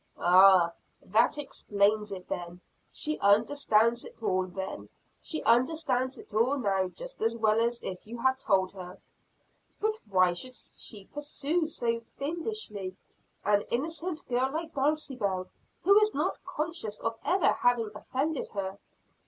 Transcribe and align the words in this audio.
"Ah, 0.17 0.73
that 0.99 1.37
explains 1.37 2.11
it 2.11 2.27
then. 2.27 2.59
She 2.91 3.19
understands 3.19 4.03
it 4.03 4.23
all 4.23 4.47
then. 4.47 4.89
She 5.21 5.43
understands 5.43 6.17
it 6.17 6.33
all 6.33 6.57
now 6.57 6.87
just 6.87 7.21
as 7.21 7.37
well 7.37 7.61
as 7.61 7.83
if 7.83 8.07
you 8.07 8.17
had 8.17 8.39
told 8.39 8.71
her." 8.71 8.99
"But 9.79 9.99
why 10.09 10.33
should 10.33 10.55
she 10.55 11.05
pursue 11.05 11.67
so 11.67 11.99
fiendishly 12.17 12.97
an 13.45 13.61
innocent 13.69 14.27
girl 14.27 14.51
like 14.51 14.73
Dulcibel, 14.73 15.47
who 15.83 16.01
is 16.01 16.15
not 16.15 16.43
conscious 16.45 16.99
of 17.01 17.19
ever 17.23 17.51
having 17.51 17.91
offended 17.93 18.49
her?" 18.55 18.79